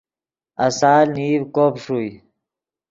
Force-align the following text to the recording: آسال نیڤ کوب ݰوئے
آسال 0.65 1.05
نیڤ 1.17 1.41
کوب 1.55 1.73
ݰوئے 1.83 2.09